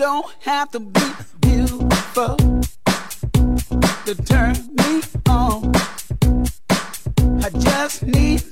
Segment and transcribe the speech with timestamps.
[0.00, 1.12] don't have to be
[1.42, 2.34] beautiful
[4.06, 5.70] to turn me on.
[7.44, 8.49] I just need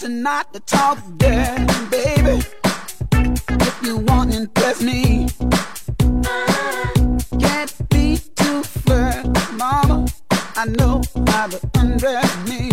[0.00, 2.42] got to talk dirty, baby.
[3.12, 5.28] If you want to impress me.
[7.38, 10.06] Can't be too flirty, mama.
[10.56, 12.70] I know how to undress me.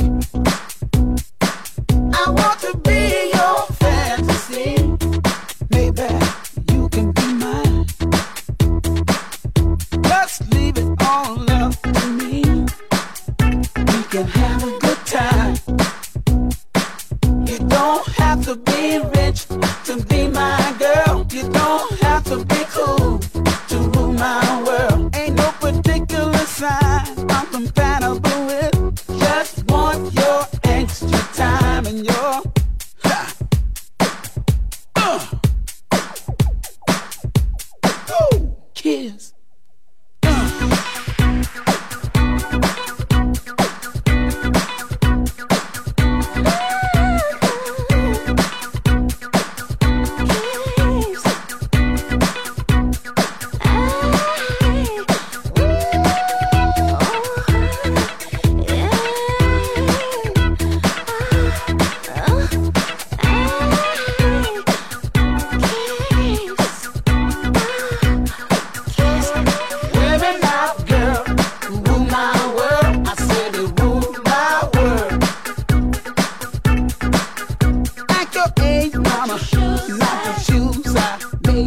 [2.14, 3.67] I want to be your
[18.66, 19.46] be rich
[19.86, 21.26] to be my girl.
[21.32, 23.20] You don't have to be cool
[23.70, 24.67] to rule my world.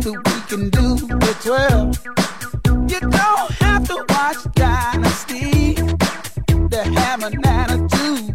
[0.03, 1.93] Maybe we can do the twirl.
[2.89, 5.75] You don't have to watch Dynasty
[6.71, 8.35] to have an attitude.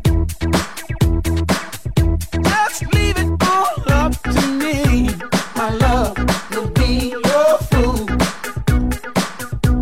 [2.44, 5.10] Just leave it all up to me.
[5.56, 6.16] My love
[6.52, 8.10] will be your food.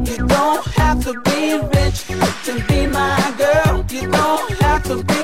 [0.07, 2.05] You don't have to be rich
[2.45, 3.85] to be my girl.
[3.89, 5.23] You don't have to be